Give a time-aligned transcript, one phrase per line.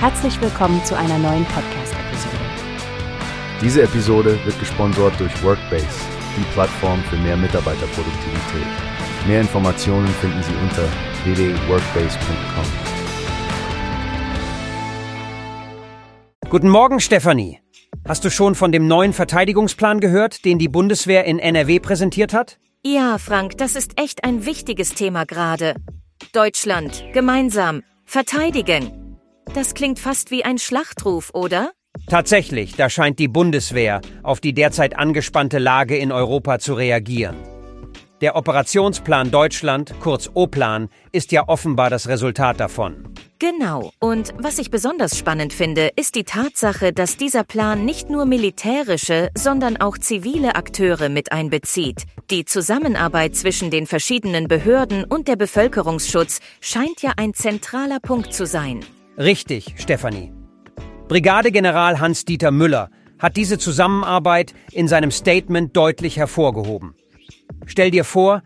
[0.00, 2.36] Herzlich willkommen zu einer neuen Podcast-Episode.
[3.60, 5.88] Diese Episode wird gesponsert durch Workbase,
[6.36, 8.66] die Plattform für mehr Mitarbeiterproduktivität.
[9.26, 10.84] Mehr Informationen finden Sie unter
[11.24, 12.64] www.workbase.com.
[16.48, 17.58] Guten Morgen, Stefanie.
[18.06, 22.60] Hast du schon von dem neuen Verteidigungsplan gehört, den die Bundeswehr in NRW präsentiert hat?
[22.84, 25.74] Ja, Frank, das ist echt ein wichtiges Thema gerade.
[26.32, 29.07] Deutschland, gemeinsam, verteidigen.
[29.54, 31.72] Das klingt fast wie ein Schlachtruf, oder?
[32.08, 37.36] Tatsächlich, da scheint die Bundeswehr auf die derzeit angespannte Lage in Europa zu reagieren.
[38.20, 43.14] Der Operationsplan Deutschland, kurz O-Plan, ist ja offenbar das Resultat davon.
[43.38, 43.92] Genau.
[44.00, 49.28] Und was ich besonders spannend finde, ist die Tatsache, dass dieser Plan nicht nur militärische,
[49.36, 52.06] sondern auch zivile Akteure mit einbezieht.
[52.30, 58.44] Die Zusammenarbeit zwischen den verschiedenen Behörden und der Bevölkerungsschutz scheint ja ein zentraler Punkt zu
[58.44, 58.84] sein.
[59.18, 60.32] Richtig, Stefanie.
[61.08, 62.88] Brigadegeneral Hans-Dieter Müller
[63.18, 66.94] hat diese Zusammenarbeit in seinem Statement deutlich hervorgehoben.
[67.66, 68.44] Stell dir vor,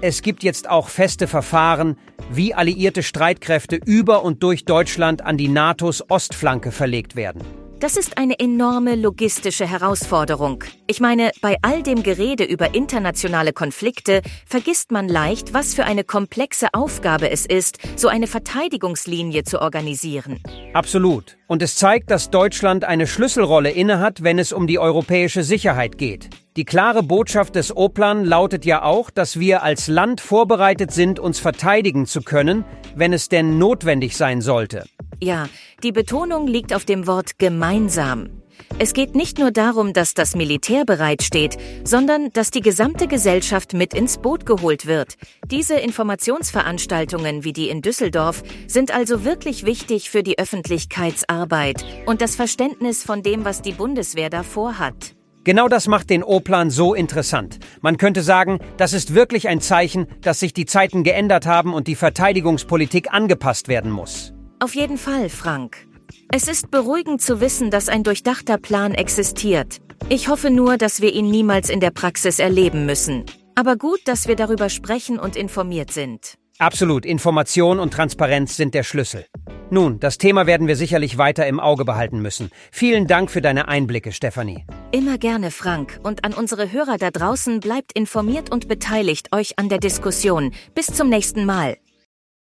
[0.00, 1.98] es gibt jetzt auch feste Verfahren,
[2.30, 7.42] wie alliierte Streitkräfte über und durch Deutschland an die NATOs Ostflanke verlegt werden.
[7.78, 10.64] Das ist eine enorme logistische Herausforderung.
[10.86, 16.02] Ich meine, bei all dem Gerede über internationale Konflikte vergisst man leicht, was für eine
[16.02, 20.40] komplexe Aufgabe es ist, so eine Verteidigungslinie zu organisieren.
[20.72, 21.36] Absolut.
[21.48, 26.30] Und es zeigt, dass Deutschland eine Schlüsselrolle innehat, wenn es um die europäische Sicherheit geht.
[26.56, 31.40] Die klare Botschaft des Oplan lautet ja auch, dass wir als Land vorbereitet sind, uns
[31.40, 34.86] verteidigen zu können, wenn es denn notwendig sein sollte.
[35.20, 35.48] Ja,
[35.82, 38.42] die Betonung liegt auf dem Wort gemeinsam.
[38.78, 43.94] Es geht nicht nur darum, dass das Militär bereitsteht, sondern dass die gesamte Gesellschaft mit
[43.94, 45.14] ins Boot geholt wird.
[45.50, 52.36] Diese Informationsveranstaltungen wie die in Düsseldorf sind also wirklich wichtig für die Öffentlichkeitsarbeit und das
[52.36, 55.14] Verständnis von dem, was die Bundeswehr da vorhat.
[55.44, 57.60] Genau das macht den O-Plan so interessant.
[57.80, 61.86] Man könnte sagen, das ist wirklich ein Zeichen, dass sich die Zeiten geändert haben und
[61.86, 64.35] die Verteidigungspolitik angepasst werden muss.
[64.58, 65.86] Auf jeden Fall, Frank.
[66.32, 69.78] Es ist beruhigend zu wissen, dass ein durchdachter Plan existiert.
[70.08, 73.24] Ich hoffe nur, dass wir ihn niemals in der Praxis erleben müssen.
[73.54, 76.36] Aber gut, dass wir darüber sprechen und informiert sind.
[76.58, 79.26] Absolut, Information und Transparenz sind der Schlüssel.
[79.68, 82.50] Nun, das Thema werden wir sicherlich weiter im Auge behalten müssen.
[82.70, 84.64] Vielen Dank für deine Einblicke, Stefanie.
[84.90, 86.00] Immer gerne, Frank.
[86.02, 90.52] Und an unsere Hörer da draußen bleibt informiert und beteiligt euch an der Diskussion.
[90.74, 91.76] Bis zum nächsten Mal.